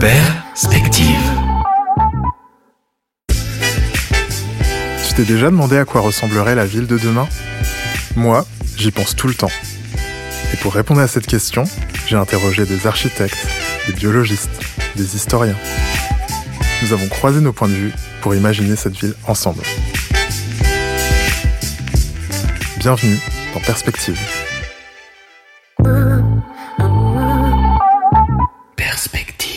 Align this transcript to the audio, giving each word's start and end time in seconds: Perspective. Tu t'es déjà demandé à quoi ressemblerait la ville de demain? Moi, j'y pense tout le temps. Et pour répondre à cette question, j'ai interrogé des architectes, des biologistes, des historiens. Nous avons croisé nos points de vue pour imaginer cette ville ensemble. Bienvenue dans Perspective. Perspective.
Perspective. 0.00 1.16
Tu 5.06 5.14
t'es 5.14 5.24
déjà 5.24 5.46
demandé 5.46 5.78
à 5.78 5.84
quoi 5.84 6.00
ressemblerait 6.00 6.56
la 6.56 6.66
ville 6.66 6.88
de 6.88 6.98
demain? 6.98 7.28
Moi, 8.16 8.44
j'y 8.76 8.90
pense 8.90 9.14
tout 9.14 9.28
le 9.28 9.34
temps. 9.34 9.50
Et 10.52 10.56
pour 10.56 10.74
répondre 10.74 11.00
à 11.00 11.06
cette 11.06 11.28
question, 11.28 11.62
j'ai 12.08 12.16
interrogé 12.16 12.66
des 12.66 12.88
architectes, 12.88 13.46
des 13.86 13.92
biologistes, 13.92 14.50
des 14.96 15.14
historiens. 15.14 15.56
Nous 16.82 16.92
avons 16.92 17.06
croisé 17.06 17.40
nos 17.40 17.52
points 17.52 17.68
de 17.68 17.74
vue 17.74 17.92
pour 18.22 18.34
imaginer 18.34 18.74
cette 18.74 18.96
ville 18.96 19.14
ensemble. 19.28 19.62
Bienvenue 22.78 23.18
dans 23.54 23.60
Perspective. 23.60 24.18
Perspective. 28.76 29.49